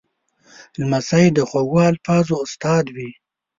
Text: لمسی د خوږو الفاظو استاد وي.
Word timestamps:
لمسی 0.79 1.25
د 1.37 1.39
خوږو 1.49 1.79
الفاظو 1.91 2.33
استاد 2.45 2.85
وي. 2.95 3.09